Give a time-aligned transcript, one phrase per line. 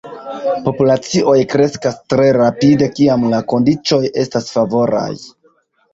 [0.67, 5.09] Populacioj kreskas tre rapide kiam la kondiĉoj estas favoraj.